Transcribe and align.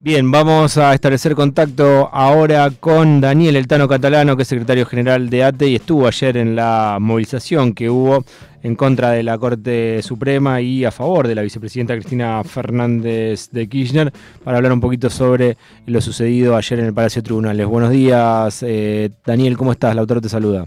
Bien, 0.00 0.30
vamos 0.30 0.78
a 0.78 0.94
establecer 0.94 1.34
contacto 1.34 2.08
ahora 2.12 2.68
con 2.78 3.20
Daniel 3.20 3.56
Eltano 3.56 3.88
Catalano, 3.88 4.36
que 4.36 4.42
es 4.42 4.48
secretario 4.48 4.86
general 4.86 5.28
de 5.28 5.42
ATE 5.42 5.66
y 5.66 5.74
estuvo 5.74 6.06
ayer 6.06 6.36
en 6.36 6.54
la 6.54 6.98
movilización 7.00 7.74
que 7.74 7.90
hubo 7.90 8.24
en 8.62 8.76
contra 8.76 9.10
de 9.10 9.24
la 9.24 9.36
Corte 9.38 10.00
Suprema 10.02 10.60
y 10.60 10.84
a 10.84 10.92
favor 10.92 11.26
de 11.26 11.34
la 11.34 11.42
vicepresidenta 11.42 11.94
Cristina 11.94 12.44
Fernández 12.44 13.50
de 13.50 13.68
Kirchner, 13.68 14.12
para 14.44 14.58
hablar 14.58 14.72
un 14.72 14.80
poquito 14.80 15.10
sobre 15.10 15.56
lo 15.86 16.00
sucedido 16.00 16.54
ayer 16.54 16.78
en 16.78 16.86
el 16.86 16.94
Palacio 16.94 17.20
de 17.20 17.26
Tribunales. 17.26 17.66
Buenos 17.66 17.90
días, 17.90 18.62
eh, 18.62 19.10
Daniel, 19.26 19.56
¿cómo 19.56 19.72
estás? 19.72 19.96
Lautaro 19.96 20.20
te 20.20 20.28
saluda. 20.28 20.64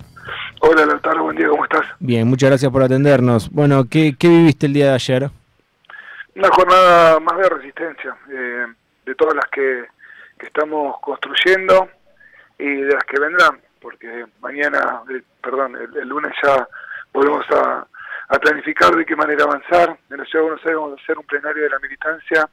Hola, 0.59 0.86
Lautaro, 0.86 1.23
buen 1.23 1.38
día, 1.38 1.48
¿cómo 1.48 1.63
estás? 1.63 1.86
Bien, 2.02 2.27
muchas 2.27 2.50
gracias 2.50 2.70
por 2.70 2.84
atendernos. 2.84 3.50
Bueno, 3.50 3.86
¿qué, 3.89 4.13
qué 4.20 4.27
viviste 4.27 4.66
el 4.66 4.73
día 4.73 4.88
de 4.88 4.95
ayer? 4.95 5.29
Una 6.36 6.50
jornada 6.50 7.18
más 7.21 7.38
de 7.38 7.48
resistencia. 7.48 8.13
Eh 8.29 8.66
de 9.05 9.15
todas 9.15 9.36
las 9.36 9.45
que, 9.52 9.86
estamos 10.39 10.99
construyendo 11.02 11.88
y 12.57 12.81
de 12.81 12.95
las 12.95 13.03
que 13.03 13.20
vendrán, 13.20 13.62
porque 13.80 14.26
mañana, 14.39 15.03
eh, 15.12 15.21
perdón, 15.39 15.76
el, 15.76 16.09
lunes 16.09 16.34
ya 16.41 16.67
volvemos 17.13 17.45
a, 17.52 17.85
planificar 18.41 18.95
de 18.95 19.05
qué 19.05 19.16
manera 19.16 19.43
avanzar. 19.43 19.95
En 20.09 20.17
la 20.17 20.26
Ciudad 20.26 20.45
de 20.45 20.49
Buenos 20.49 20.66
Aires 20.66 20.79
vamos 20.79 20.99
a 20.99 21.03
hacer 21.03 21.17
un 21.20 21.26
plenario 21.26 21.63
de 21.63 21.70
la 21.70 21.77
militancia 21.77 22.49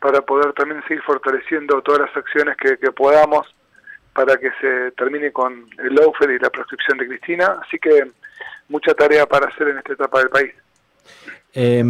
para 0.00 0.22
poder 0.22 0.52
también 0.54 0.82
seguir 0.88 1.02
fortaleciendo 1.02 1.80
todas 1.82 2.00
las 2.00 2.16
acciones 2.16 2.56
que, 2.56 2.76
podamos 2.90 3.46
para 4.12 4.36
que 4.36 4.50
se 4.60 4.90
termine 4.92 5.30
con 5.30 5.68
el 5.78 5.94
lawfare 5.94 6.34
y 6.34 6.38
la 6.40 6.50
proscripción 6.50 6.98
de 6.98 7.06
Cristina. 7.06 7.60
Así 7.64 7.78
que 7.78 8.10
mucha 8.68 8.92
tarea 8.94 9.24
para 9.26 9.46
hacer 9.46 9.68
en 9.68 9.78
esta 9.78 9.92
etapa 9.92 10.18
del 10.18 10.30
país. 10.30 10.52
Eh, 11.52 11.82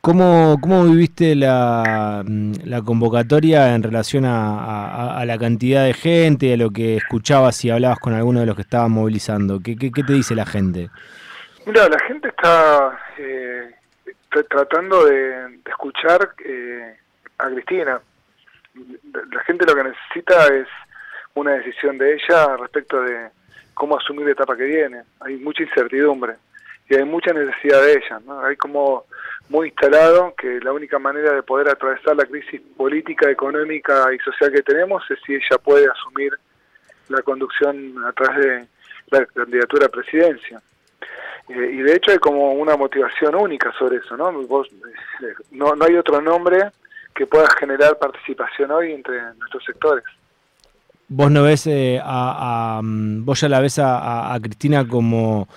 ¿cómo, 0.00 0.56
¿Cómo 0.60 0.84
viviste 0.84 1.36
la, 1.36 2.24
la, 2.64 2.82
convocatoria 2.82 3.74
en 3.74 3.84
relación 3.84 4.24
a, 4.26 5.22
la 5.24 5.38
cantidad 5.38 5.84
de 5.84 5.94
gente, 5.94 6.54
a 6.54 6.56
lo 6.56 6.70
que 6.70 6.96
escuchabas 6.96 7.64
y 7.64 7.70
hablabas 7.70 8.00
con 8.00 8.14
alguno 8.14 8.40
de 8.40 8.46
los 8.46 8.56
que 8.56 8.62
estaban 8.62 8.90
movilizando? 8.90 9.60
¿Qué, 9.62 9.76
qué, 9.76 10.02
te 10.02 10.12
dice 10.12 10.34
la 10.34 10.46
gente? 10.46 10.90
Mira, 11.64 11.88
la 11.88 11.98
gente 12.00 12.28
está 12.28 12.98
eh, 13.18 13.70
tratando 14.48 15.04
de, 15.04 15.60
escuchar 15.64 16.30
eh, 16.44 16.96
a 17.38 17.48
Cristina. 17.50 18.00
La 19.32 19.44
gente 19.44 19.64
lo 19.64 19.76
que 19.76 19.84
necesita 19.84 20.46
es 20.54 20.66
una 21.34 21.52
decisión 21.52 21.98
de 21.98 22.14
ella 22.14 22.56
respecto 22.56 23.00
de 23.00 23.28
cómo 23.74 23.96
asumir 23.96 24.26
la 24.26 24.32
etapa 24.32 24.56
que 24.56 24.64
viene. 24.64 25.02
Hay 25.20 25.36
mucha 25.36 25.62
incertidumbre 25.62 26.34
y 26.88 26.94
hay 26.94 27.04
mucha 27.04 27.32
necesidad 27.32 27.82
de 27.82 27.92
ella. 27.92 28.20
¿no? 28.24 28.40
Hay 28.44 28.56
como 28.56 29.04
muy 29.48 29.68
instalado 29.68 30.34
que 30.36 30.60
la 30.60 30.72
única 30.72 30.98
manera 30.98 31.32
de 31.32 31.42
poder 31.42 31.68
atravesar 31.68 32.16
la 32.16 32.24
crisis 32.24 32.60
política, 32.76 33.30
económica 33.30 34.06
y 34.14 34.18
social 34.18 34.52
que 34.52 34.62
tenemos 34.62 35.02
es 35.10 35.18
si 35.26 35.34
ella 35.34 35.58
puede 35.62 35.86
asumir 35.90 36.32
la 37.08 37.22
conducción 37.22 37.94
a 38.04 38.12
través 38.12 38.46
de 38.46 38.68
la 39.10 39.26
candidatura 39.26 39.86
a 39.86 39.90
presidencia. 39.90 40.60
Eh, 41.48 41.70
y 41.72 41.76
de 41.78 41.94
hecho 41.94 42.10
hay 42.10 42.18
como 42.18 42.52
una 42.52 42.76
motivación 42.76 43.34
única 43.34 43.72
sobre 43.78 43.98
eso, 43.98 44.16
¿no? 44.16 44.30
Eh, 44.30 45.34
no, 45.52 45.74
no 45.74 45.84
hay 45.84 45.96
otro 45.96 46.20
nombre 46.20 46.70
que 47.14 47.26
pueda 47.26 47.48
generar 47.58 47.98
participación 47.98 48.70
hoy 48.70 48.92
entre 48.92 49.20
nuestros 49.38 49.64
sectores. 49.64 50.04
¿Vos 51.10 51.30
no 51.30 51.42
ves 51.42 51.66
eh, 51.66 51.98
a, 52.02 52.80
mm, 52.82 53.24
vos 53.24 53.40
ya 53.40 53.48
la 53.48 53.60
ves 53.60 53.78
a 53.78 54.38
Cristina 54.42 54.86
como 54.86 55.48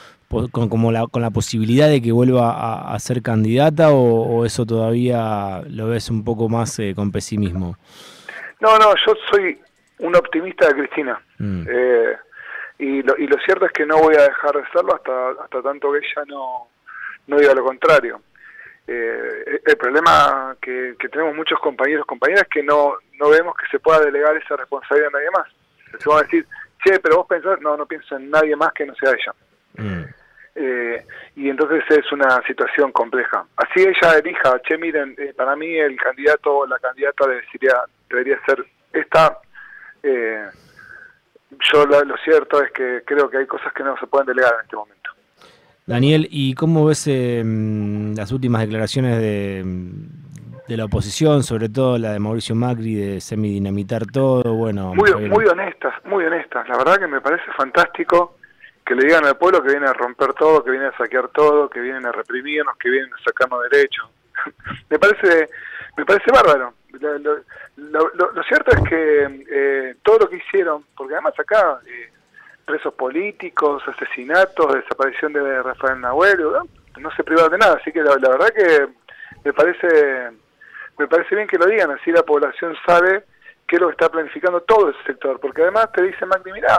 con, 0.52 0.70
como 0.70 0.92
la, 0.92 1.08
con 1.08 1.22
la 1.22 1.30
posibilidad 1.30 1.90
de 1.90 2.02
que 2.02 2.12
vuelva 2.12 2.94
a, 2.94 3.00
ser 3.00 3.22
candidata 3.22 3.92
o, 3.92 4.46
eso 4.46 4.66
todavía 4.66 5.62
lo 5.70 5.88
ves 5.88 6.10
un 6.10 6.24
poco 6.24 6.50
más 6.50 6.78
eh, 6.80 6.94
con 6.96 7.12
pesimismo? 7.12 7.78
No, 8.60 8.78
no, 8.78 8.94
yo 9.06 9.14
soy 9.32 9.60
un 10.00 10.16
optimista 10.16 10.68
de 10.68 10.74
Cristina. 10.74 11.22
Mm. 11.38 11.64
Eh, 11.70 12.16
y, 12.80 13.04
lo, 13.04 13.18
y 13.18 13.28
lo 13.28 13.38
cierto 13.46 13.66
es 13.66 13.72
que 13.72 13.86
no 13.86 13.98
voy 13.98 14.16
a 14.16 14.24
dejar 14.24 14.56
de 14.56 14.64
serlo 14.74 14.96
hasta, 14.96 15.44
hasta 15.44 15.62
tanto 15.62 15.92
que 15.92 16.00
ella 16.00 16.24
no, 16.28 16.68
no 17.28 17.38
diga 17.38 17.54
lo 17.54 17.64
contrario. 17.64 18.22
Eh, 18.88 19.62
el 19.66 19.78
problema 19.78 20.56
que, 20.62 20.96
que, 21.00 21.08
tenemos 21.10 21.36
muchos 21.36 21.60
compañeros 21.60 22.06
compañeras 22.06 22.48
que 22.52 22.64
no, 22.64 22.96
no 23.20 23.30
vemos 23.30 23.56
que 23.56 23.68
se 23.70 23.80
pueda 23.80 24.00
delegar 24.00 24.36
esa 24.36 24.56
responsabilidad 24.56 25.10
a 25.14 25.18
nadie 25.18 25.30
más. 25.32 25.48
Se 26.00 26.10
van 26.10 26.20
a 26.20 26.24
decir, 26.24 26.46
che, 26.84 27.00
pero 27.00 27.18
vos 27.18 27.28
pensás, 27.28 27.62
no, 27.62 27.78
no 27.78 27.86
pienso 27.86 28.16
en 28.16 28.30
nadie 28.30 28.56
más 28.56 28.74
que 28.74 28.86
no 28.86 28.96
sea 28.96 29.12
ella. 29.12 29.34
Mm. 29.78 30.04
Eh, 30.54 31.06
y 31.36 31.50
entonces 31.50 31.84
es 31.90 32.12
una 32.12 32.42
situación 32.46 32.92
compleja. 32.92 33.46
Así 33.56 33.82
ella 33.82 34.18
elija, 34.18 34.60
che, 34.62 34.78
miren, 34.78 35.16
eh, 35.18 35.34
para 35.36 35.56
mí 35.56 35.78
el 35.78 35.96
candidato 35.98 36.58
o 36.58 36.68
la 36.68 36.78
candidata 36.80 37.26
debería, 37.28 37.82
debería 38.10 38.38
ser 38.46 38.66
esta. 38.92 39.40
Eh, 40.04 40.46
yo 41.72 41.86
lo, 41.86 42.18
cierto 42.24 42.62
es 42.62 42.72
que 42.72 43.02
creo 43.06 43.30
que 43.30 43.38
hay 43.38 43.48
cosas 43.48 43.72
que 43.74 43.84
no 43.84 43.96
se 43.98 44.08
pueden 44.08 44.28
delegar 44.28 44.54
en 44.56 44.62
este 44.62 44.76
momento. 44.76 45.12
Daniel, 45.86 46.28
¿y 46.30 46.54
cómo 46.54 46.86
ves 46.86 47.08
em, 47.08 48.14
las 48.16 48.32
últimas 48.32 48.62
declaraciones 48.62 49.18
de, 49.20 49.64
de, 50.68 50.78
la 50.78 50.86
oposición, 50.86 51.44
sobre 51.44 51.70
todo 51.70 51.98
la 51.98 52.14
de 52.14 52.20
Mauricio 52.20 52.56
Macri, 52.56 52.96
de 52.96 53.22
semidinamitar 53.22 54.06
todo? 54.06 54.54
Bueno, 54.54 54.94
muy, 54.96 55.12
muy 55.28 55.46
honestas, 55.46 55.94
muy 56.06 56.26
honestas. 56.26 56.68
La 56.70 56.78
verdad 56.78 57.00
que 57.00 57.08
me 57.08 57.20
parece 57.20 57.52
fantástico 57.58 58.36
que 58.92 58.96
le 58.96 59.06
digan 59.06 59.26
al 59.26 59.38
pueblo 59.38 59.64
que 59.64 59.70
viene 59.70 59.88
a 59.88 59.94
romper 59.94 60.34
todo, 60.34 60.62
que 60.62 60.72
viene 60.72 60.88
a 60.88 60.98
saquear 60.98 61.30
todo, 61.30 61.70
que 61.70 61.80
vienen 61.80 62.06
a 62.06 62.12
reprimirnos, 62.12 62.76
que 62.76 62.90
vienen 62.90 63.10
a 63.14 63.24
sacarnos 63.24 63.64
derechos. 63.70 64.10
me 64.90 65.00
parece 65.00 65.48
me 65.96 66.04
parece 66.04 66.30
bárbaro. 66.30 66.74
Lo, 67.78 68.44
cierto 68.44 68.72
es 68.76 68.90
que 68.90 69.46
eh, 69.50 69.96
todo 70.04 70.20
lo 70.20 70.30
que 70.30 70.36
hicieron, 70.36 70.84
porque 70.98 71.14
además 71.14 71.40
acá 71.40 71.80
eh, 71.88 72.12
presos 72.66 72.94
políticos, 72.96 73.82
asesinatos, 73.88 74.74
desaparición 74.74 75.32
de 75.32 75.64
Rafael 75.64 76.02
Nahuel, 76.02 76.42
¿no? 76.98 77.12
se 77.16 77.24
privaron 77.24 77.54
de 77.54 77.60
nada, 77.60 77.78
así 77.80 77.94
que 77.94 78.04
la, 78.04 78.18
verdad 78.18 78.50
que 78.54 78.88
me 79.46 79.54
parece 79.54 80.32
me 81.00 81.08
parece 81.08 81.34
bien 81.34 81.48
que 81.48 81.58
lo 81.58 81.66
digan, 81.66 81.92
así 81.92 82.12
la 82.12 82.24
población 82.24 82.76
sabe 82.86 83.24
qué 83.66 83.78
es 83.78 83.82
lo 83.82 83.88
que 83.88 83.94
está 83.94 84.10
planificando 84.10 84.60
todo 84.64 84.90
ese 84.90 85.02
sector, 85.04 85.40
porque 85.40 85.62
además 85.62 85.94
te 85.94 86.04
dice 86.04 86.26
Magni, 86.26 86.52
mira, 86.52 86.78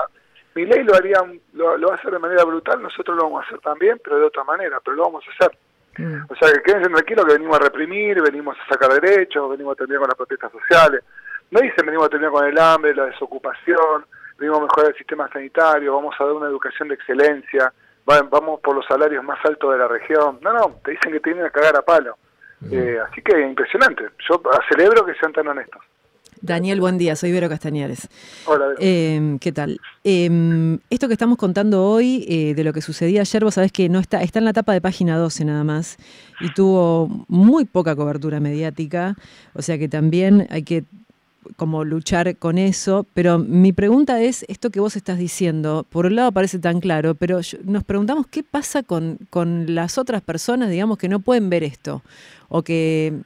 mi 0.55 0.67
ley 0.67 0.83
lo 0.85 0.95
haría, 0.95 1.23
lo, 1.55 1.81
va 1.81 1.95
a 1.95 1.97
hacer 1.97 2.11
de 2.11 2.19
manera 2.19 2.45
brutal, 2.45 2.83
nosotros 2.83 3.17
lo 3.17 3.25
vamos 3.25 3.45
a 3.45 3.47
hacer 3.47 3.61
también, 3.61 4.01
pero 4.03 4.19
de 4.19 4.27
otra 4.27 4.45
manera, 4.45 4.81
pero 4.85 4.97
lo 4.97 5.05
vamos 5.05 5.25
a 5.27 5.33
hacer. 5.33 5.59
Mm. 5.99 6.25
O 6.29 6.35
sea, 6.37 6.53
que 6.53 6.63
quédense 6.63 6.91
tranquilos 6.91 7.27
que 7.27 7.33
venimos 7.35 7.57
a 7.57 7.63
reprimir, 7.63 8.23
venimos 8.23 8.57
a 8.59 8.69
sacar 8.69 9.01
derechos, 9.01 9.51
venimos 9.51 9.73
a 9.73 9.77
terminar 9.77 10.01
con 10.01 10.09
las 10.09 10.17
protestas 10.17 10.53
sociales. 10.53 11.03
No 11.51 11.61
dicen 11.61 11.87
venimos 11.87 12.07
a 12.07 12.11
terminar 12.11 12.33
con 12.33 12.47
el 12.47 12.59
hambre, 12.59 12.95
la 12.95 13.07
desocupación, 13.07 14.07
venimos 14.39 14.61
a 14.61 14.63
mejorar 14.63 14.91
el 14.91 14.97
sistema 14.97 15.29
sanitario, 15.29 15.95
vamos 15.95 16.15
a 16.19 16.25
dar 16.25 16.33
una 16.33 16.49
educación 16.49 16.89
de 16.89 16.95
excelencia, 16.95 17.73
vamos 18.05 18.61
por 18.61 18.75
los 18.75 18.87
salarios 18.87 19.23
más 19.25 19.39
altos 19.45 19.73
de 19.73 19.79
la 19.79 19.89
región. 19.89 20.39
No, 20.43 20.53
no, 20.53 20.81
te 20.85 20.93
dicen 20.93 21.13
que 21.13 21.21
te 21.21 21.31
vienen 21.31 21.47
a 21.47 21.51
cagar 21.51 21.77
a 21.77 21.83
palo. 21.83 22.17
Mm. 22.61 22.73
Eh, 22.73 22.99
así 23.01 23.23
que 23.23 23.41
impresionante. 23.41 24.05
Yo 24.29 24.41
celebro 24.71 25.05
que 25.05 25.15
sean 25.15 25.33
tan 25.33 25.49
honestos. 25.49 25.83
Daniel, 26.43 26.81
buen 26.81 26.99
día, 26.99 27.15
soy 27.15 27.31
Vero 27.31 27.49
Castañares. 27.49 28.09
Hola. 28.47 28.75
Eh, 28.81 29.39
¿Qué 29.41 29.53
tal? 29.53 29.81
Em, 30.03 30.81
esto 30.91 31.07
que 31.07 31.15
estamos 31.15 31.39
contando 31.39 31.85
hoy, 31.85 32.27
eh, 32.29 32.55
de 32.55 32.65
lo 32.65 32.73
que 32.73 32.83
sucedía 32.83 33.21
ayer, 33.21 33.45
vos 33.45 33.55
sabés 33.55 33.71
que 33.71 33.89
no 33.89 34.01
está, 34.01 34.23
está 34.23 34.41
en 34.41 34.45
la 34.47 34.53
tapa 34.53 34.73
de 34.73 34.81
página 34.81 35.17
12 35.17 35.45
nada 35.45 35.63
más, 35.63 35.99
y 36.41 36.53
tuvo 36.53 37.25
muy 37.29 37.65
poca 37.65 37.95
cobertura 37.95 38.41
mediática, 38.41 39.17
o 39.55 39.63
sea 39.63 39.79
que 39.79 39.89
también 39.89 40.49
hay 40.51 40.65
que 40.65 40.83
como 41.57 41.85
luchar 41.85 42.37
con 42.37 42.59
eso, 42.59 43.07
pero 43.15 43.39
mi 43.39 43.73
pregunta 43.73 44.21
es, 44.21 44.45
esto 44.49 44.71
que 44.71 44.81
vos 44.81 44.97
estás 44.97 45.19
diciendo, 45.19 45.87
por 45.91 46.07
un 46.07 46.17
lado 46.17 46.33
parece 46.33 46.59
tan 46.59 46.81
claro, 46.81 47.15
pero 47.15 47.41
nos 47.65 47.85
preguntamos 47.85 48.27
qué 48.27 48.43
pasa 48.43 48.83
con, 48.83 49.19
con 49.31 49.75
las 49.75 49.97
otras 49.97 50.23
personas, 50.23 50.71
digamos, 50.71 50.99
que 50.99 51.09
no 51.09 51.21
pueden 51.21 51.51
ver 51.51 51.63
esto, 51.63 52.03
o 52.49 52.63
que 52.63 53.23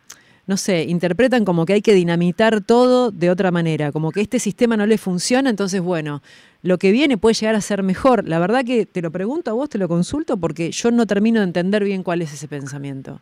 no 0.46 0.56
sé, 0.56 0.84
interpretan 0.84 1.44
como 1.44 1.66
que 1.66 1.72
hay 1.72 1.82
que 1.82 1.92
dinamitar 1.92 2.60
todo 2.60 3.10
de 3.10 3.30
otra 3.30 3.50
manera, 3.50 3.90
como 3.90 4.12
que 4.12 4.20
este 4.20 4.38
sistema 4.38 4.76
no 4.76 4.86
le 4.86 4.96
funciona, 4.96 5.50
entonces 5.50 5.80
bueno, 5.80 6.22
lo 6.62 6.78
que 6.78 6.92
viene 6.92 7.18
puede 7.18 7.34
llegar 7.34 7.56
a 7.56 7.60
ser 7.60 7.82
mejor. 7.82 8.28
La 8.28 8.38
verdad 8.38 8.62
que 8.64 8.86
te 8.86 9.02
lo 9.02 9.10
pregunto 9.10 9.50
a 9.50 9.54
vos, 9.54 9.68
te 9.68 9.78
lo 9.78 9.88
consulto, 9.88 10.36
porque 10.36 10.70
yo 10.70 10.90
no 10.90 11.06
termino 11.06 11.40
de 11.40 11.46
entender 11.46 11.82
bien 11.82 12.02
cuál 12.02 12.22
es 12.22 12.32
ese 12.32 12.46
pensamiento. 12.46 13.20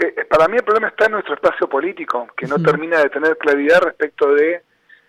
Eh, 0.00 0.24
para 0.28 0.48
mí 0.48 0.56
el 0.56 0.64
problema 0.64 0.88
está 0.88 1.06
en 1.06 1.12
nuestro 1.12 1.34
espacio 1.34 1.68
político, 1.68 2.28
que 2.36 2.46
no 2.46 2.62
termina 2.62 2.98
de 2.98 3.08
tener 3.08 3.36
claridad 3.38 3.80
respecto 3.80 4.32
de 4.34 4.62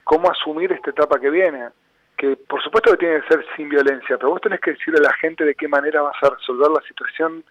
cómo 0.03 0.31
asumir 0.31 0.71
esta 0.71 0.89
etapa 0.89 1.19
que 1.19 1.29
viene. 1.29 1.69
Que 2.17 2.35
por 2.35 2.61
supuesto 2.61 2.91
que 2.91 2.97
tiene 2.97 3.21
que 3.21 3.27
ser 3.27 3.45
sin 3.55 3.69
violencia, 3.69 4.17
pero 4.17 4.31
vos 4.31 4.41
tenés 4.41 4.59
que 4.59 4.71
decirle 4.71 4.99
a 4.99 5.09
la 5.09 5.13
gente 5.13 5.45
de 5.45 5.55
qué 5.55 5.67
manera 5.67 6.01
vas 6.01 6.15
a 6.21 6.29
resolver 6.31 6.69
la 6.69 6.81
situación 6.87 7.43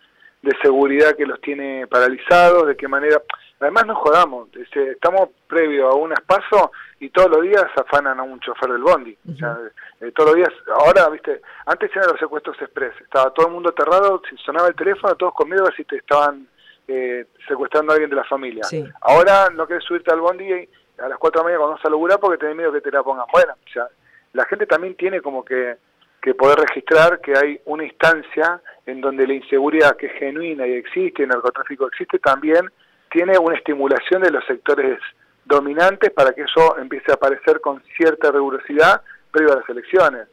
de 0.42 0.56
seguridad 0.62 1.16
que 1.16 1.26
los 1.26 1.40
tiene 1.40 1.86
paralizados, 1.86 2.66
de 2.66 2.76
qué 2.76 2.88
manera... 2.88 3.22
Además 3.60 3.86
no 3.86 3.96
jodamos, 3.96 4.48
este, 4.54 4.92
estamos 4.92 5.30
previo 5.48 5.88
a 5.88 5.96
un 5.96 6.12
espacio 6.12 6.70
y 7.00 7.10
todos 7.10 7.28
los 7.28 7.42
días 7.42 7.64
afanan 7.76 8.20
a 8.20 8.22
un 8.22 8.38
chofer 8.38 8.70
del 8.70 8.82
bondi. 8.82 9.18
o 9.28 9.36
sea, 9.36 9.58
eh, 10.00 10.12
todos 10.12 10.30
los 10.30 10.36
días, 10.36 10.52
ahora, 10.76 11.08
viste, 11.08 11.40
antes 11.66 11.90
eran 11.90 12.10
los 12.10 12.20
secuestros 12.20 12.56
express, 12.62 12.94
estaba 13.00 13.32
todo 13.32 13.48
el 13.48 13.52
mundo 13.54 13.70
aterrado, 13.70 14.22
si 14.30 14.36
sonaba 14.36 14.68
el 14.68 14.76
teléfono, 14.76 15.16
todos 15.16 15.34
con 15.34 15.48
miedo 15.48 15.62
a 15.62 15.70
ver 15.70 15.74
si 15.74 15.82
te 15.82 15.96
estaban 15.96 16.46
eh, 16.86 17.26
secuestrando 17.46 17.92
a 17.92 17.94
alguien 17.96 18.10
de 18.10 18.16
la 18.16 18.24
familia. 18.24 18.62
Ahora 19.00 19.48
no 19.52 19.66
querés 19.66 19.84
subirte 19.84 20.12
al 20.12 20.20
bondi 20.20 20.50
a 20.52 21.08
las 21.08 21.18
4 21.18 21.40
de 21.40 21.42
la 21.42 21.44
mañana 21.44 21.58
cuando 21.58 21.76
vas 21.76 21.84
a 21.84 21.90
laburar 21.90 22.18
porque 22.20 22.38
tenés 22.38 22.56
miedo 22.56 22.72
que 22.72 22.80
te 22.80 22.90
la 22.90 23.02
pongan. 23.02 23.26
Bueno, 23.32 23.54
o 23.54 23.70
sea, 23.70 23.88
la 24.32 24.44
gente 24.46 24.66
también 24.66 24.94
tiene 24.94 25.20
como 25.20 25.44
que, 25.44 25.76
que 26.20 26.34
poder 26.34 26.58
registrar 26.58 27.20
que 27.20 27.32
hay 27.36 27.60
una 27.64 27.84
instancia 27.84 28.60
en 28.86 29.00
donde 29.00 29.26
la 29.26 29.34
inseguridad 29.34 29.96
que 29.96 30.06
es 30.06 30.12
genuina 30.14 30.66
y 30.66 30.72
existe, 30.72 31.22
el 31.22 31.28
narcotráfico 31.28 31.86
existe, 31.86 32.18
también 32.18 32.70
tiene 33.10 33.38
una 33.38 33.56
estimulación 33.56 34.22
de 34.22 34.30
los 34.30 34.44
sectores 34.46 34.98
dominantes 35.44 36.10
para 36.10 36.32
que 36.32 36.42
eso 36.42 36.78
empiece 36.78 37.10
a 37.10 37.14
aparecer 37.14 37.60
con 37.60 37.82
cierta 37.96 38.30
rigurosidad 38.30 39.02
previo 39.30 39.52
a 39.52 39.56
las 39.56 39.68
elecciones. 39.68 40.28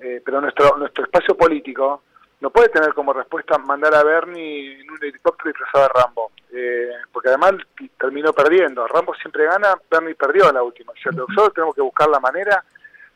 Eh, 0.00 0.22
pero 0.24 0.40
nuestro, 0.40 0.76
nuestro 0.76 1.04
espacio 1.04 1.36
político 1.36 2.02
no 2.40 2.50
puede 2.50 2.68
tener 2.68 2.94
como 2.94 3.12
respuesta 3.12 3.58
mandar 3.58 3.94
a 3.94 4.02
Bernie 4.02 4.80
en 4.80 4.90
un 4.90 4.98
helicóptero 5.02 5.50
disfrazado 5.50 5.84
de 5.84 6.00
Rambo, 6.00 6.32
eh, 6.52 6.90
porque 7.12 7.28
además 7.28 7.52
terminó 7.98 8.32
perdiendo. 8.32 8.86
Rambo 8.86 9.14
siempre 9.14 9.44
gana, 9.44 9.74
Bernie 9.90 10.14
perdió 10.14 10.48
en 10.48 10.54
la 10.54 10.62
última. 10.62 10.92
Nosotros 11.04 11.54
tenemos 11.54 11.74
que 11.74 11.82
buscar 11.82 12.08
la 12.08 12.20
manera 12.20 12.64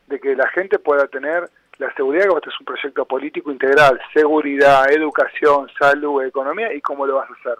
de 0.07 0.19
que 0.19 0.35
la 0.35 0.47
gente 0.49 0.77
pueda 0.77 1.07
tener 1.07 1.49
la 1.77 1.93
seguridad, 1.93 2.25
que 2.25 2.35
este 2.35 2.49
es 2.49 2.59
un 2.59 2.65
proyecto 2.65 3.05
político 3.05 3.51
integral, 3.51 3.99
seguridad, 4.13 4.91
educación, 4.91 5.69
salud, 5.79 6.23
economía, 6.23 6.73
y 6.73 6.81
cómo 6.81 7.05
lo 7.05 7.15
vas 7.15 7.29
a 7.29 7.33
hacer. 7.33 7.57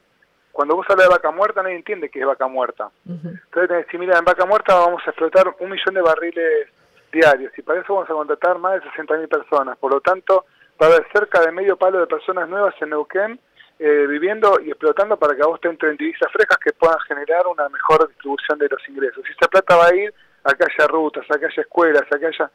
Cuando 0.51 0.75
vos 0.75 0.85
hablas 0.89 1.07
de 1.07 1.13
vaca 1.13 1.31
muerta, 1.31 1.61
nadie 1.61 1.75
entiende 1.75 2.09
qué 2.09 2.19
es 2.19 2.25
vaca 2.25 2.47
muerta. 2.47 2.89
Entonces 3.05 3.51
tenés 3.51 3.67
que 3.69 3.75
decir, 3.75 3.99
mira, 3.99 4.17
en 4.17 4.25
vaca 4.25 4.45
muerta 4.45 4.75
vamos 4.75 5.01
a 5.05 5.09
explotar 5.09 5.53
un 5.59 5.69
millón 5.69 5.93
de 5.93 6.01
barriles 6.01 6.69
diarios, 7.11 7.51
y 7.57 7.61
para 7.61 7.81
eso 7.81 7.93
vamos 7.93 8.09
a 8.09 8.13
contratar 8.13 8.57
más 8.59 8.75
de 8.75 8.89
60.000 8.89 9.27
personas. 9.27 9.77
Por 9.77 9.93
lo 9.93 10.01
tanto, 10.01 10.45
va 10.81 10.87
a 10.87 10.89
haber 10.89 11.07
cerca 11.11 11.41
de 11.41 11.51
medio 11.51 11.77
palo 11.77 11.99
de 11.99 12.07
personas 12.07 12.47
nuevas 12.47 12.73
en 12.81 12.89
Neuquén 12.89 13.39
eh, 13.77 14.07
viviendo 14.07 14.57
y 14.63 14.69
explotando 14.69 15.17
para 15.17 15.35
que 15.35 15.41
a 15.41 15.47
vos 15.47 15.59
te 15.59 15.67
entren 15.67 15.97
divisas 15.97 16.31
frescas 16.31 16.57
que 16.63 16.71
puedan 16.71 16.99
generar 17.01 17.45
una 17.47 17.67
mejor 17.67 18.07
distribución 18.07 18.57
de 18.57 18.69
los 18.69 18.87
ingresos. 18.87 19.23
Y 19.27 19.31
esa 19.31 19.49
plata 19.49 19.75
va 19.75 19.87
a 19.87 19.95
ir 19.95 20.13
a 20.45 20.53
que 20.53 20.63
haya 20.63 20.87
rutas, 20.87 21.25
a 21.29 21.37
que 21.37 21.45
haya 21.45 21.61
escuelas, 21.61 22.03
a 22.09 22.17
que 22.17 22.27
haya... 22.27 22.51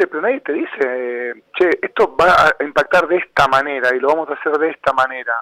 Este, 0.00 0.06
pero 0.06 0.22
nadie 0.22 0.40
te 0.40 0.54
dice, 0.54 0.78
eh, 0.80 1.34
che, 1.54 1.68
esto 1.82 2.16
va 2.16 2.32
a 2.58 2.64
impactar 2.64 3.06
de 3.06 3.18
esta 3.18 3.46
manera 3.48 3.94
y 3.94 4.00
lo 4.00 4.08
vamos 4.08 4.30
a 4.30 4.32
hacer 4.32 4.52
de 4.52 4.70
esta 4.70 4.94
manera. 4.94 5.34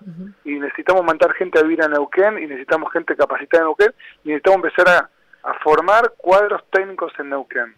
Y 0.44 0.58
necesitamos 0.58 1.04
mandar 1.04 1.32
gente 1.34 1.60
a 1.60 1.62
vivir 1.62 1.80
a 1.80 1.86
Neuquén 1.86 2.38
y 2.38 2.46
necesitamos 2.48 2.92
gente 2.92 3.14
capacitada 3.14 3.62
en 3.62 3.66
Neuquén 3.68 3.94
y 4.24 4.28
necesitamos 4.30 4.64
empezar 4.64 5.10
a 5.44 5.54
formar 5.62 6.12
cuadros 6.16 6.62
técnicos 6.72 7.12
en 7.20 7.30
Neuquén. 7.30 7.72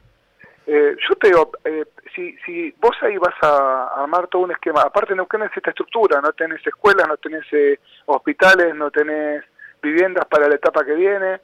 Eh, 0.67 0.97
yo 1.07 1.17
te 1.17 1.29
digo, 1.29 1.51
eh, 1.65 1.85
si, 2.15 2.35
si 2.47 2.75
vos 2.81 2.97
ahí 3.03 3.19
vas 3.19 3.35
a, 3.43 4.03
armar 4.03 4.29
todo 4.29 4.43
un 4.43 4.53
esquema, 4.53 4.81
aparte 4.81 5.15
no 5.15 5.27
tenés 5.27 5.51
esta 5.55 5.71
estructura, 5.71 6.23
no 6.23 6.33
tenés 6.33 6.67
escuelas, 6.67 7.07
no 7.07 7.19
tenés 7.19 7.45
eh, 7.53 7.79
hospitales, 8.07 8.75
no 8.75 8.91
tenés 8.91 9.45
viviendas 9.83 10.25
para 10.27 10.49
la 10.49 10.55
etapa 10.55 10.83
que 10.83 10.95
viene, 10.95 11.41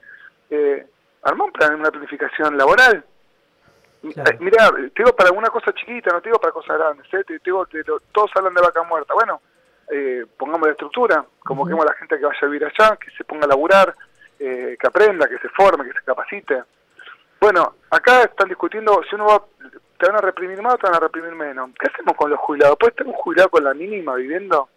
eh, 0.49 0.87
arma 1.25 1.45
un 1.45 1.53
plan, 1.53 1.75
una 1.75 1.91
planificación 1.91 2.57
laboral. 2.57 3.05
Eh, 4.11 4.37
mira, 4.41 4.71
te 4.71 5.03
digo 5.03 5.15
para 5.17 5.33
una 5.33 5.49
cosa 5.49 5.73
chiquita, 5.73 6.13
no 6.13 6.21
te 6.21 6.29
digo 6.29 6.39
para 6.39 6.53
cosas 6.53 6.79
grandes, 6.79 7.09
te, 7.09 7.41
digo, 7.45 7.67
todos 8.13 8.31
hablan 8.35 8.55
de 8.55 8.63
vaca 8.63 8.83
muerta, 8.83 9.15
bueno, 9.15 9.41
pongamos 10.37 10.67
la 10.67 10.73
estructura, 10.73 11.25
convoquemos 11.41 11.85
a 11.85 11.91
la 11.91 11.95
gente 11.95 12.19
que 12.19 12.27
vaya 12.27 12.39
a 12.41 12.47
vivir 12.47 12.65
allá, 12.65 12.97
que 12.97 13.11
se 13.11 13.25
ponga 13.25 13.47
a 13.47 13.49
laburar, 13.49 13.95
que 14.39 14.79
aprenda, 14.87 15.29
que 15.29 15.39
se 15.39 15.49
forme, 15.51 15.85
que 15.85 15.99
se 15.99 16.05
capacite. 16.05 16.63
Bueno, 17.41 17.75
acá 17.91 18.23
están 18.23 18.49
discutiendo 18.49 19.03
si 19.09 19.15
uno 19.15 19.27
va, 19.27 19.43
te 19.99 20.07
van 20.07 20.17
a 20.17 20.21
reprimir 20.21 20.61
más 20.63 20.75
o 20.75 20.79
te 20.79 20.87
van 20.87 20.97
a 20.97 21.01
reprimir 21.01 21.33
menos. 21.35 21.71
¿Qué 21.79 21.89
hacemos 21.93 22.17
con 22.17 22.31
los 22.31 22.41
jubilados? 22.41 22.77
¿Puede 22.79 22.91
estar 22.91 23.07
un 23.07 23.13
jubilado 23.13 23.51
con 23.51 23.65
la 23.65 23.75
mínima 23.75 24.15
viviendo? 24.15 24.69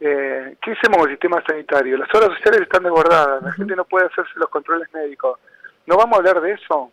Eh, 0.00 0.56
¿Qué 0.62 0.72
hacemos 0.72 0.98
con 0.98 1.08
el 1.08 1.14
sistema 1.14 1.42
sanitario? 1.46 1.98
Las 1.98 2.14
horas 2.14 2.30
sociales 2.36 2.62
están 2.62 2.84
desbordadas, 2.84 3.42
la 3.42 3.52
gente 3.52 3.76
no 3.76 3.84
puede 3.84 4.06
hacerse 4.06 4.32
los 4.36 4.48
controles 4.48 4.92
médicos. 4.94 5.38
¿No 5.86 5.96
vamos 5.96 6.14
a 6.14 6.18
hablar 6.18 6.40
de 6.40 6.52
eso? 6.52 6.90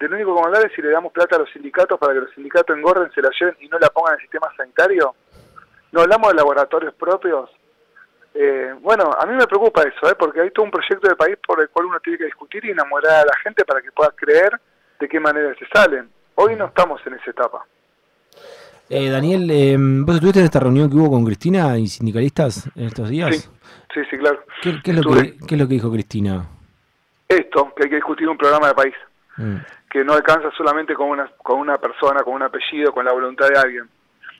De 0.00 0.08
lo 0.08 0.16
único 0.16 0.34
que 0.34 0.46
hablar 0.46 0.66
es 0.66 0.72
si 0.74 0.80
le 0.80 0.90
damos 0.90 1.12
plata 1.12 1.36
a 1.36 1.40
los 1.40 1.50
sindicatos 1.52 1.98
para 1.98 2.14
que 2.14 2.20
los 2.20 2.30
sindicatos 2.34 2.74
engorden, 2.74 3.12
se 3.12 3.20
la 3.20 3.28
lleven 3.38 3.56
y 3.60 3.68
no 3.68 3.78
la 3.78 3.90
pongan 3.90 4.14
en 4.14 4.20
el 4.20 4.22
sistema 4.22 4.48
sanitario. 4.56 5.14
¿No 5.92 6.00
hablamos 6.00 6.30
de 6.30 6.36
laboratorios 6.36 6.94
propios? 6.94 7.50
Eh, 8.32 8.74
bueno, 8.80 9.10
a 9.18 9.26
mí 9.26 9.34
me 9.34 9.46
preocupa 9.46 9.82
eso, 9.82 10.10
¿eh? 10.10 10.14
porque 10.18 10.40
hay 10.40 10.50
todo 10.52 10.64
un 10.64 10.70
proyecto 10.70 11.06
de 11.06 11.16
país 11.16 11.36
por 11.46 11.60
el 11.60 11.68
cual 11.68 11.86
uno 11.86 12.00
tiene 12.00 12.18
que 12.18 12.24
discutir 12.24 12.64
y 12.64 12.70
enamorar 12.70 13.12
a 13.12 13.26
la 13.26 13.36
gente 13.44 13.64
para 13.64 13.82
que 13.82 13.92
pueda 13.92 14.10
creer 14.16 14.58
de 14.98 15.08
qué 15.08 15.20
manera 15.20 15.54
se 15.58 15.66
salen. 15.66 16.08
Hoy 16.36 16.56
no 16.56 16.66
estamos 16.66 17.00
en 17.06 17.14
esa 17.14 17.30
etapa. 17.30 17.66
Eh, 18.88 19.10
Daniel, 19.10 19.50
eh, 19.50 19.76
¿vos 19.78 20.14
estuviste 20.14 20.40
en 20.40 20.46
esta 20.46 20.60
reunión 20.60 20.88
que 20.88 20.96
hubo 20.96 21.10
con 21.10 21.24
Cristina 21.24 21.78
y 21.78 21.86
sindicalistas 21.86 22.70
en 22.74 22.86
estos 22.86 23.08
días? 23.08 23.50
Sí, 23.92 24.00
sí, 24.08 24.16
claro. 24.16 24.42
¿Qué, 24.62 24.70
es 24.70 24.96
lo 24.96 25.02
que, 25.12 25.36
¿Qué, 25.46 25.54
es 25.54 25.60
lo 25.60 25.68
que, 25.68 25.74
dijo 25.74 25.92
Cristina? 25.92 26.48
Esto, 27.28 27.72
que 27.76 27.84
hay 27.84 27.90
que 27.90 27.96
discutir 27.96 28.28
un 28.28 28.38
programa 28.38 28.68
de 28.68 28.74
país, 28.74 28.94
mm. 29.36 29.56
Que 29.90 30.04
no 30.04 30.12
alcanza 30.12 30.50
solamente 30.52 30.94
con 30.94 31.08
una, 31.08 31.28
con 31.42 31.58
una 31.58 31.76
persona, 31.78 32.22
con 32.22 32.34
un 32.34 32.42
apellido, 32.42 32.92
con 32.92 33.04
la 33.04 33.12
voluntad 33.12 33.48
de 33.48 33.58
alguien, 33.58 33.88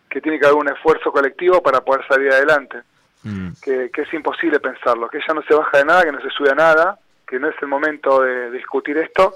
que 0.08 0.20
tiene 0.20 0.38
que 0.38 0.46
haber 0.46 0.58
un 0.58 0.68
esfuerzo 0.68 1.10
colectivo 1.10 1.60
para 1.60 1.80
poder 1.80 2.06
salir 2.06 2.32
adelante. 2.32 2.82
Mm. 3.22 3.50
que, 3.62 3.90
es 3.94 4.14
imposible 4.14 4.60
pensarlo, 4.60 5.06
que 5.10 5.18
ella 5.18 5.34
no 5.34 5.42
se 5.42 5.54
baja 5.54 5.76
de 5.76 5.84
nada, 5.84 6.04
que 6.04 6.12
no 6.12 6.22
se 6.22 6.30
sube 6.30 6.50
a 6.50 6.54
nada, 6.54 6.98
que 7.26 7.38
no 7.38 7.48
es 7.48 7.56
el 7.60 7.68
momento 7.68 8.22
de, 8.22 8.50
discutir 8.50 8.96
esto, 8.96 9.34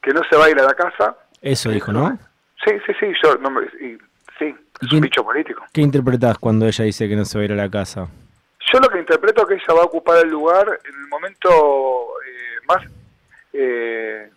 que 0.00 0.12
no 0.12 0.22
se 0.24 0.36
va 0.36 0.46
a 0.46 0.50
ir 0.50 0.58
a 0.58 0.64
la 0.64 0.72
casa. 0.72 1.16
Eso 1.42 1.70
dijo, 1.70 1.92
¿no? 1.92 2.18
Sí, 2.64 2.72
sí, 2.86 2.92
sí, 2.98 3.12
yo, 3.22 3.36
no, 3.36 3.62
y, 3.62 3.98
sí, 4.38 4.54
es 4.80 4.92
un 4.92 5.00
bicho 5.00 5.22
político. 5.22 5.62
¿Qué 5.72 5.82
interpretas 5.82 6.38
cuando 6.38 6.66
ella 6.66 6.84
dice 6.84 7.06
que 7.06 7.16
no 7.16 7.26
se 7.26 7.36
va 7.36 7.42
a 7.42 7.44
ir 7.44 7.52
a 7.52 7.56
la 7.56 7.70
casa? 7.70 8.08
Yo 8.72 8.78
lo 8.80 8.88
que 8.88 9.00
interpreto 9.00 9.42
es 9.42 9.48
que 9.48 9.54
ella 9.54 9.74
va 9.74 9.82
a 9.82 9.86
ocupar 9.86 10.24
el 10.24 10.30
lugar 10.30 10.80
en 10.84 10.94
el 10.94 11.08
momento 11.08 11.48
eh, 12.26 12.64
más 12.66 12.82
eh, 13.52 14.30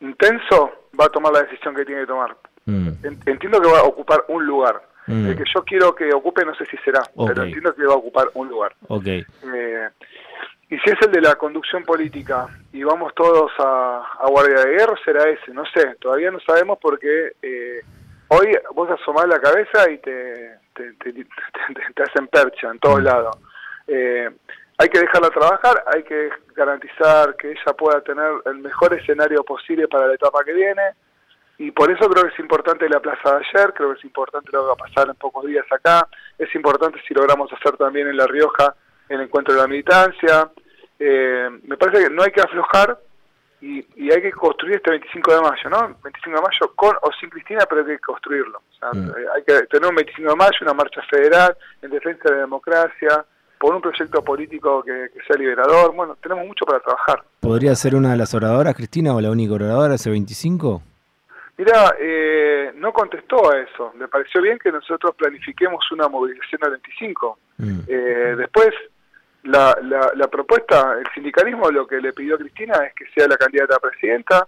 intenso, 0.00 0.72
va 0.98 1.06
a 1.06 1.10
tomar 1.10 1.32
la 1.32 1.42
decisión 1.42 1.74
que 1.74 1.84
tiene 1.84 2.02
que 2.02 2.06
tomar. 2.08 2.36
Mm. 2.64 2.88
Entiendo 3.26 3.60
que 3.60 3.68
va 3.68 3.80
a 3.80 3.84
ocupar 3.84 4.24
un 4.28 4.44
lugar 4.44 4.82
Mm. 5.06 5.28
El 5.28 5.36
que 5.36 5.44
yo 5.54 5.62
quiero 5.64 5.94
que 5.94 6.12
ocupe, 6.12 6.44
no 6.44 6.54
sé 6.54 6.66
si 6.66 6.76
será, 6.78 7.00
pero 7.14 7.44
entiendo 7.44 7.74
que 7.74 7.84
va 7.84 7.94
a 7.94 7.96
ocupar 7.96 8.28
un 8.34 8.48
lugar. 8.48 8.74
Okay. 8.88 9.24
Eh, 9.54 9.88
y 10.68 10.78
si 10.78 10.90
es 10.90 10.96
el 11.02 11.12
de 11.12 11.20
la 11.20 11.36
conducción 11.36 11.84
política 11.84 12.48
y 12.72 12.82
vamos 12.82 13.14
todos 13.14 13.52
a, 13.58 14.26
guardia 14.28 14.64
de 14.64 14.72
guerra, 14.72 14.94
será 15.04 15.28
ese, 15.28 15.52
no 15.52 15.64
sé, 15.66 15.94
todavía 16.00 16.32
no 16.32 16.40
sabemos 16.40 16.78
porque 16.82 17.32
eh, 17.40 17.80
hoy 18.28 18.58
vos 18.74 18.90
asomás 18.90 19.28
la 19.28 19.38
cabeza 19.38 19.88
y 19.88 19.98
te, 19.98 20.58
te, 20.74 20.92
te, 20.94 22.02
hacen 22.02 22.26
percha 22.26 22.70
en 22.70 22.78
todos 22.80 23.00
mm. 23.00 23.04
lados. 23.04 23.36
Eh, 23.86 24.28
hay 24.78 24.88
que 24.88 25.00
dejarla 25.00 25.30
trabajar, 25.30 25.84
hay 25.94 26.02
que 26.02 26.30
garantizar 26.54 27.36
que 27.36 27.50
ella 27.50 27.72
pueda 27.76 28.00
tener 28.02 28.30
el 28.44 28.58
mejor 28.58 28.92
escenario 28.94 29.42
posible 29.42 29.88
para 29.88 30.06
la 30.06 30.14
etapa 30.14 30.44
que 30.44 30.52
viene 30.52 30.82
y 31.58 31.70
por 31.70 31.90
eso 31.90 32.08
creo 32.10 32.24
que 32.24 32.34
es 32.34 32.38
importante 32.38 32.88
la 32.88 33.00
plaza 33.00 33.36
de 33.36 33.44
ayer, 33.46 33.72
creo 33.72 33.92
que 33.92 33.98
es 33.98 34.04
importante 34.04 34.50
lo 34.52 34.60
que 34.60 34.66
va 34.66 34.72
a 34.74 34.76
pasar 34.76 35.08
en 35.08 35.14
pocos 35.14 35.46
días 35.46 35.64
acá, 35.70 36.06
es 36.38 36.54
importante 36.54 37.00
si 37.08 37.14
logramos 37.14 37.50
hacer 37.52 37.76
también 37.78 38.08
en 38.08 38.16
La 38.16 38.26
Rioja 38.26 38.74
el 39.08 39.22
encuentro 39.22 39.54
de 39.54 39.60
la 39.60 39.66
militancia, 39.66 40.50
eh, 40.98 41.48
me 41.62 41.76
parece 41.76 42.04
que 42.04 42.14
no 42.14 42.22
hay 42.22 42.30
que 42.30 42.42
aflojar 42.42 42.98
y, 43.60 44.10
hay 44.10 44.22
que 44.22 44.32
construir 44.32 44.76
este 44.76 44.90
25 44.90 45.34
de 45.34 45.40
mayo, 45.40 45.70
¿no? 45.70 45.96
25 46.02 46.36
de 46.36 46.42
mayo 46.42 46.74
con 46.74 46.94
o 47.02 47.10
sin 47.18 47.30
Cristina, 47.30 47.64
pero 47.68 47.80
hay 47.80 47.96
que 47.96 47.98
construirlo. 48.00 48.60
Mm. 48.92 49.08
Eh, 49.08 49.26
hay 49.34 49.42
que 49.44 49.66
tener 49.66 49.88
un 49.88 49.96
25 49.96 50.30
de 50.30 50.36
mayo, 50.36 50.58
una 50.60 50.74
marcha 50.74 51.02
federal 51.10 51.56
en 51.82 51.90
defensa 51.90 52.22
de 52.24 52.32
la 52.32 52.40
democracia, 52.42 53.24
por 53.58 53.74
un 53.74 53.80
proyecto 53.80 54.22
político 54.22 54.82
que, 54.82 55.08
que, 55.12 55.22
sea 55.26 55.36
liberador. 55.36 55.94
Bueno, 55.94 56.16
tenemos 56.22 56.46
mucho 56.46 56.64
para 56.64 56.80
trabajar. 56.80 57.22
¿Podría 57.40 57.74
ser 57.74 57.94
una 57.94 58.10
de 58.10 58.16
las 58.16 58.34
oradoras, 58.34 58.74
Cristina, 58.74 59.14
o 59.14 59.20
la 59.20 59.30
única 59.30 59.54
oradora 59.54 59.94
ese 59.94 60.10
25? 60.10 60.82
Mira, 61.58 61.96
eh, 61.98 62.72
no 62.76 62.92
contestó 62.92 63.50
a 63.50 63.58
eso. 63.58 63.92
Me 63.96 64.08
pareció 64.08 64.42
bien 64.42 64.58
que 64.58 64.70
nosotros 64.70 65.14
planifiquemos 65.16 65.90
una 65.90 66.08
movilización 66.08 66.64
al 66.64 66.70
25. 66.72 67.38
Mm. 67.56 67.78
Eh, 67.88 68.34
después, 68.36 68.68
la, 69.44 69.76
la, 70.14 70.28
propuesta, 70.28 70.96
el 70.98 71.06
sindicalismo 71.14 71.70
lo 71.70 71.86
que 71.86 72.00
le 72.00 72.12
pidió 72.12 72.34
a 72.34 72.38
Cristina 72.38 72.74
es 72.86 72.94
que 72.94 73.06
sea 73.14 73.26
la 73.26 73.36
candidata 73.36 73.76
a 73.76 73.80
presidenta 73.80 74.46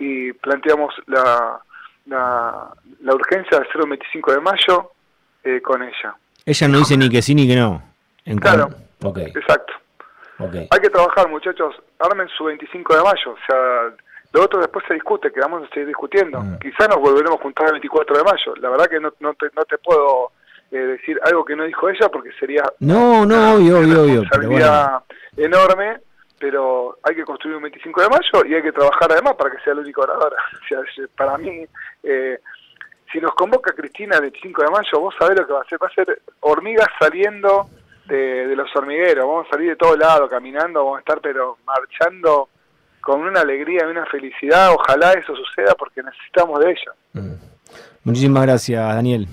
y 0.00 0.32
planteamos 0.32 0.94
la, 1.06 1.60
la, 2.06 2.74
urgencia 3.14 3.58
de 3.58 3.68
hacer 3.68 3.82
un 3.82 3.90
25 3.90 4.32
de 4.32 4.40
mayo 4.40 4.92
eh, 5.44 5.60
con 5.60 5.82
ella. 5.82 6.16
Ella 6.44 6.68
no 6.68 6.78
dice 6.78 6.96
ni 6.96 7.08
que 7.08 7.22
sí 7.22 7.34
ni 7.34 7.46
que 7.46 7.56
no. 7.56 7.82
En 8.28 8.38
claro, 8.38 8.68
exacto. 9.16 9.72
Hay 10.38 10.80
que 10.80 10.90
trabajar, 10.90 11.28
muchachos. 11.28 11.74
Armen 11.98 12.28
su 12.36 12.44
25 12.44 12.94
de 12.94 13.02
mayo. 13.02 13.30
O 13.32 13.38
sea, 13.46 13.94
lo 14.32 14.44
otro 14.44 14.60
después 14.60 14.84
se 14.86 14.94
discute, 14.94 15.32
que 15.32 15.40
vamos 15.40 15.64
a 15.64 15.68
seguir 15.68 15.86
discutiendo. 15.86 16.40
Mm. 16.40 16.58
Quizá 16.58 16.86
nos 16.88 16.98
volveremos 16.98 17.40
a 17.40 17.42
juntar 17.42 17.66
el 17.66 17.72
24 17.72 18.18
de 18.18 18.24
mayo. 18.24 18.54
La 18.60 18.68
verdad 18.68 18.86
que 18.86 19.00
no, 19.00 19.12
no, 19.20 19.34
te, 19.34 19.46
no 19.56 19.64
te 19.64 19.78
puedo 19.78 20.32
eh, 20.70 20.76
decir 20.76 21.18
algo 21.24 21.44
que 21.44 21.56
no 21.56 21.64
dijo 21.64 21.88
ella 21.88 22.10
porque 22.10 22.30
sería 22.38 22.62
no, 22.80 23.24
no, 23.24 23.54
obvio, 23.54 23.78
obvio, 23.78 24.02
obvio, 24.02 24.22
pero 24.30 25.02
enorme, 25.38 25.96
pero 26.38 26.98
hay 27.02 27.14
que 27.14 27.24
construir 27.24 27.56
un 27.56 27.62
25 27.62 28.02
de 28.02 28.08
mayo 28.10 28.46
y 28.46 28.54
hay 28.54 28.62
que 28.62 28.72
trabajar 28.72 29.10
además 29.10 29.34
para 29.36 29.50
que 29.50 29.62
sea 29.62 29.72
el 29.72 29.78
único 29.80 30.02
orador. 30.02 30.36
O 30.62 30.68
sea, 30.68 31.06
para 31.16 31.38
mí, 31.38 31.64
eh, 32.02 32.38
si 33.10 33.18
nos 33.20 33.34
convoca 33.34 33.72
Cristina 33.72 34.16
el 34.16 34.22
25 34.22 34.62
de 34.62 34.70
mayo, 34.70 35.00
vos 35.00 35.14
sabés 35.18 35.40
lo 35.40 35.46
que 35.46 35.52
va 35.54 35.60
a 35.60 35.62
hacer. 35.62 35.78
Va 35.82 35.86
a 35.86 35.94
ser 35.94 36.20
hormigas 36.40 36.88
saliendo 37.00 37.70
de, 38.08 38.56
los 38.56 38.74
hormigueros, 38.74 39.26
vamos 39.26 39.46
a 39.46 39.50
salir 39.50 39.70
de 39.70 39.76
todo 39.76 39.96
lado 39.96 40.28
caminando, 40.28 40.84
vamos 40.84 40.96
a 40.96 41.00
estar 41.00 41.20
pero 41.20 41.58
marchando 41.66 42.48
con 43.00 43.20
una 43.20 43.40
alegría 43.40 43.82
y 43.86 43.90
una 43.90 44.06
felicidad, 44.06 44.74
ojalá 44.74 45.12
eso 45.12 45.34
suceda 45.34 45.74
porque 45.78 46.02
necesitamos 46.02 46.60
de 46.60 46.70
ella. 46.70 46.92
Mm. 47.12 47.34
Muchísimas 48.04 48.42
gracias, 48.44 48.94
Daniel. 48.94 49.26